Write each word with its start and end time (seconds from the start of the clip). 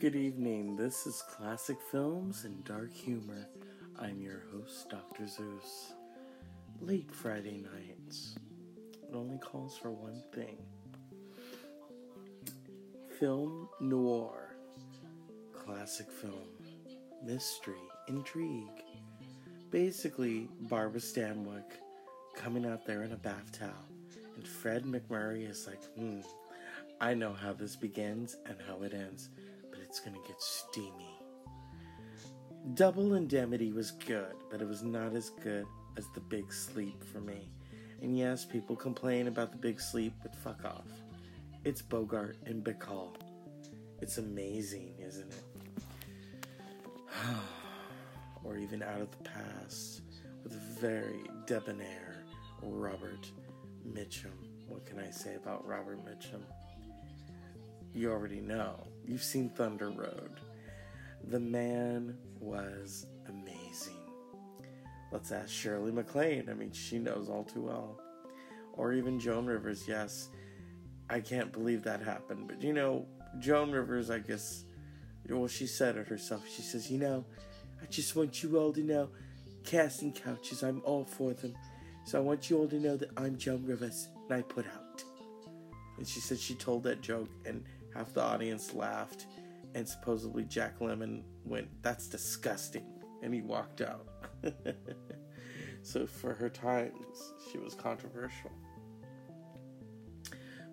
Good 0.00 0.16
evening. 0.16 0.76
This 0.76 1.06
is 1.06 1.22
Classic 1.28 1.76
Films 1.90 2.44
and 2.44 2.64
Dark 2.64 2.90
Humor. 2.90 3.46
I'm 3.98 4.20
your 4.20 4.44
host, 4.50 4.88
Dr. 4.88 5.26
Zeus. 5.26 5.92
Late 6.80 7.12
Friday 7.12 7.62
nights. 7.62 8.36
It 9.02 9.14
only 9.14 9.36
calls 9.38 9.76
for 9.76 9.90
one 9.90 10.22
thing 10.34 10.56
film 13.18 13.68
noir, 13.80 14.56
classic 15.52 16.10
film, 16.10 16.48
mystery, 17.22 17.74
intrigue. 18.08 18.82
Basically, 19.70 20.48
Barbara 20.62 21.00
Stanwyck 21.00 21.72
coming 22.34 22.64
out 22.64 22.86
there 22.86 23.02
in 23.02 23.12
a 23.12 23.16
bath 23.16 23.52
towel, 23.52 23.88
and 24.34 24.48
Fred 24.48 24.84
MacMurray 24.84 25.48
is 25.48 25.66
like, 25.66 25.84
hmm, 25.96 26.20
I 27.00 27.14
know 27.14 27.32
how 27.32 27.52
this 27.52 27.76
begins 27.76 28.36
and 28.46 28.56
how 28.66 28.82
it 28.82 28.92
ends 28.92 29.30
but 29.70 29.80
it's 29.80 30.00
gonna 30.00 30.18
get 30.26 30.40
steamy. 30.40 31.18
Double 32.74 33.14
Indemnity 33.14 33.72
was 33.72 33.92
good, 33.92 34.34
but 34.50 34.60
it 34.60 34.68
was 34.68 34.82
not 34.82 35.14
as 35.14 35.30
good 35.30 35.66
as 35.96 36.06
The 36.14 36.20
Big 36.20 36.52
Sleep 36.52 37.02
for 37.04 37.20
me. 37.20 37.48
And 38.02 38.16
yes, 38.16 38.44
people 38.44 38.76
complain 38.76 39.28
about 39.28 39.52
The 39.52 39.58
Big 39.58 39.80
Sleep, 39.80 40.12
but 40.22 40.34
fuck 40.34 40.64
off. 40.64 40.86
It's 41.64 41.82
Bogart 41.82 42.36
and 42.46 42.62
Bacall. 42.64 43.14
It's 44.00 44.18
amazing, 44.18 44.94
isn't 44.98 45.32
it? 45.32 45.44
or 48.44 48.56
even 48.56 48.82
Out 48.82 49.00
of 49.00 49.10
the 49.10 49.28
Past 49.28 50.02
with 50.42 50.52
very 50.52 51.22
debonair 51.46 52.24
Robert 52.62 53.30
Mitchum. 53.86 54.30
What 54.68 54.86
can 54.86 54.98
I 54.98 55.10
say 55.10 55.34
about 55.34 55.66
Robert 55.66 55.98
Mitchum? 56.04 56.42
You 57.94 58.10
already 58.10 58.40
know. 58.40 58.86
You've 59.04 59.22
seen 59.22 59.48
Thunder 59.50 59.90
Road. 59.90 60.40
The 61.28 61.40
man 61.40 62.16
was 62.38 63.06
amazing. 63.28 63.96
Let's 65.12 65.32
ask 65.32 65.50
Shirley 65.50 65.92
MacLaine. 65.92 66.48
I 66.48 66.54
mean, 66.54 66.72
she 66.72 66.98
knows 66.98 67.28
all 67.28 67.44
too 67.44 67.62
well. 67.62 68.00
Or 68.74 68.92
even 68.92 69.18
Joan 69.18 69.46
Rivers. 69.46 69.84
Yes, 69.86 70.28
I 71.08 71.20
can't 71.20 71.52
believe 71.52 71.82
that 71.82 72.00
happened. 72.00 72.46
But 72.48 72.62
you 72.62 72.72
know, 72.72 73.06
Joan 73.38 73.72
Rivers, 73.72 74.10
I 74.10 74.20
guess, 74.20 74.64
well, 75.28 75.48
she 75.48 75.66
said 75.66 75.96
it 75.96 76.06
herself. 76.06 76.42
She 76.48 76.62
says, 76.62 76.90
You 76.90 76.98
know, 76.98 77.24
I 77.82 77.86
just 77.86 78.14
want 78.14 78.42
you 78.42 78.58
all 78.58 78.72
to 78.72 78.80
know 78.80 79.08
casting 79.64 80.12
couches, 80.12 80.62
I'm 80.62 80.82
all 80.84 81.04
for 81.04 81.32
them. 81.32 81.54
So 82.04 82.18
I 82.18 82.20
want 82.22 82.50
you 82.50 82.58
all 82.58 82.68
to 82.68 82.78
know 82.78 82.96
that 82.96 83.10
I'm 83.16 83.36
Joan 83.36 83.64
Rivers 83.64 84.08
and 84.28 84.38
I 84.38 84.42
put 84.42 84.66
out. 84.66 85.04
And 85.98 86.06
she 86.06 86.20
said 86.20 86.38
she 86.38 86.54
told 86.54 86.82
that 86.84 87.02
joke 87.02 87.28
and 87.44 87.64
half 87.94 88.12
the 88.12 88.22
audience 88.22 88.74
laughed, 88.74 89.26
and 89.74 89.88
supposedly 89.88 90.44
Jack 90.44 90.78
Lemmon 90.80 91.22
went, 91.44 91.68
That's 91.82 92.08
disgusting. 92.08 92.86
And 93.22 93.34
he 93.34 93.42
walked 93.42 93.82
out. 93.82 94.06
so 95.82 96.06
for 96.06 96.32
her 96.32 96.48
times, 96.48 97.34
she 97.50 97.58
was 97.58 97.74
controversial. 97.74 98.50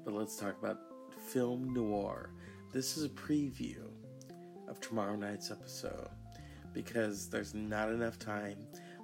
But 0.05 0.13
let's 0.13 0.37
talk 0.37 0.57
about 0.57 0.79
film 1.27 1.73
noir. 1.73 2.29
This 2.71 2.95
is 2.95 3.03
a 3.03 3.09
preview 3.09 3.81
of 4.69 4.79
tomorrow 4.79 5.15
night's 5.15 5.51
episode 5.51 6.09
because 6.73 7.27
there's 7.27 7.53
not 7.53 7.89
enough 7.89 8.17
time, 8.17 8.57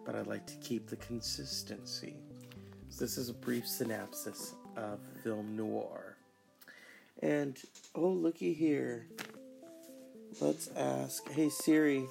but 0.05 0.15
I'd 0.15 0.27
like 0.27 0.45
to 0.47 0.55
keep 0.57 0.87
the 0.87 0.95
consistency. 0.97 2.15
So 2.89 3.03
this 3.03 3.17
is 3.17 3.29
a 3.29 3.33
brief 3.33 3.67
synopsis 3.67 4.55
of 4.77 4.99
film 5.23 5.57
noir. 5.57 6.17
And 7.23 7.57
oh, 7.95 8.09
looky 8.09 8.53
here. 8.53 9.07
Let's 10.41 10.69
ask. 10.75 11.31
Hey 11.31 11.47
Siri. 11.47 12.05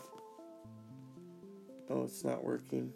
Oh, 1.90 2.04
it's 2.04 2.24
not 2.24 2.42
working. 2.42 2.94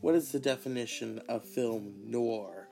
What 0.00 0.14
is 0.14 0.32
the 0.32 0.38
definition 0.38 1.20
of 1.28 1.44
film 1.44 1.92
noir? 2.06 2.68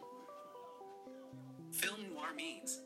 Film 1.71 2.01
noir 2.15 2.33
means 2.35 2.81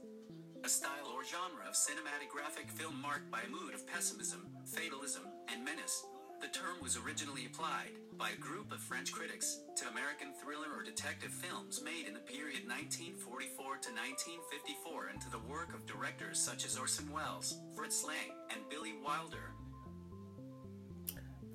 a 0.64 0.68
style 0.68 1.12
or 1.14 1.22
genre 1.22 1.68
of 1.68 1.74
cinematic 1.74 2.28
graphic 2.28 2.68
film 2.68 3.00
marked 3.00 3.30
by 3.30 3.42
a 3.46 3.48
mood 3.48 3.74
of 3.74 3.86
pessimism, 3.86 4.44
fatalism, 4.66 5.22
and 5.52 5.64
menace 5.64 6.04
the 6.42 6.48
term 6.48 6.74
was 6.82 6.98
originally 6.98 7.46
applied, 7.46 7.92
by 8.18 8.30
a 8.30 8.36
group 8.36 8.72
of 8.72 8.80
French 8.80 9.12
critics, 9.12 9.60
to 9.76 9.88
American 9.88 10.32
thriller 10.42 10.76
or 10.76 10.82
detective 10.82 11.30
films 11.30 11.80
made 11.84 12.08
in 12.08 12.14
the 12.14 12.20
period 12.20 12.66
1944 12.66 13.64
to 13.64 13.90
1954 13.94 15.08
and 15.12 15.20
to 15.20 15.30
the 15.30 15.38
work 15.48 15.72
of 15.72 15.86
directors 15.86 16.40
such 16.40 16.66
as 16.66 16.76
Orson 16.76 17.08
Welles, 17.12 17.60
Fritz 17.76 18.04
Lang, 18.04 18.34
and 18.50 18.60
Billy 18.68 18.94
Wilder. 19.04 19.52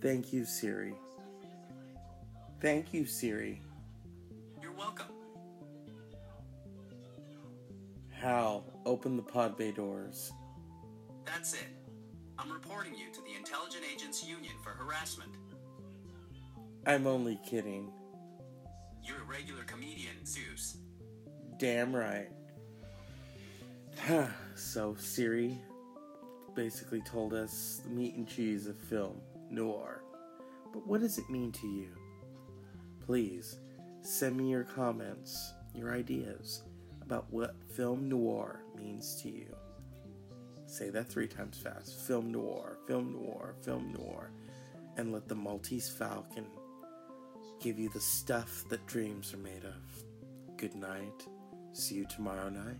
Thank 0.01 0.31
you, 0.31 0.45
Siri. 0.45 0.95
Thank 2.61 2.93
you, 2.93 3.05
Siri. 3.05 3.61
You're 4.61 4.71
welcome. 4.71 5.07
Hal, 8.09 8.63
open 8.85 9.17
the 9.17 9.23
pod 9.23 9.57
bay 9.57 9.71
doors. 9.71 10.31
That's 11.25 11.55
it. 11.55 11.67
I'm 12.39 12.51
reporting 12.51 12.93
you 12.93 13.11
to 13.13 13.21
the 13.21 13.35
Intelligent 13.37 13.83
Agents 13.91 14.23
Union 14.23 14.53
for 14.63 14.69
harassment. 14.69 15.31
I'm 16.85 17.07
only 17.07 17.39
kidding. 17.45 17.91
You're 19.03 19.21
a 19.21 19.25
regular 19.25 19.63
comedian, 19.63 20.25
Zeus. 20.25 20.77
Damn 21.57 21.95
right. 21.95 22.29
so, 24.55 24.95
Siri 24.99 25.57
basically 26.55 27.01
told 27.01 27.33
us 27.33 27.81
the 27.83 27.89
meat 27.89 28.15
and 28.15 28.27
cheese 28.27 28.67
of 28.67 28.77
film 28.77 29.19
noir. 29.49 30.01
But 30.73 30.85
what 30.87 31.01
does 31.01 31.17
it 31.17 31.29
mean 31.29 31.51
to 31.53 31.67
you? 31.67 31.89
Please 33.05 33.59
send 34.01 34.37
me 34.37 34.49
your 34.49 34.63
comments, 34.63 35.53
your 35.73 35.93
ideas 35.93 36.63
about 37.01 37.25
what 37.31 37.55
film 37.75 38.09
noir 38.09 38.61
means 38.77 39.21
to 39.21 39.29
you. 39.29 39.55
Say 40.67 40.89
that 40.89 41.07
three 41.09 41.27
times 41.27 41.57
fast. 41.57 42.01
Film 42.01 42.31
noir, 42.31 42.77
film 42.87 43.13
noir, 43.13 43.55
film 43.63 43.93
noir. 43.97 44.31
And 44.97 45.13
let 45.13 45.27
the 45.27 45.35
Maltese 45.35 45.89
Falcon 45.89 46.45
give 47.61 47.79
you 47.79 47.89
the 47.89 48.01
stuff 48.01 48.65
that 48.69 48.85
dreams 48.85 49.33
are 49.33 49.37
made 49.37 49.63
of. 49.63 50.57
Good 50.57 50.75
night. 50.75 51.25
See 51.71 51.95
you 51.95 52.05
tomorrow 52.05 52.49
night. 52.49 52.79